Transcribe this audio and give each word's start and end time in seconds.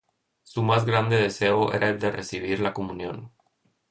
Su 0.41 0.63
más 0.63 0.83
grande 0.85 1.15
deseo 1.15 1.71
era 1.73 1.87
el 1.87 1.99
de 1.99 2.09
recibir 2.09 2.59
la 2.59 2.73
comunión. 2.73 3.31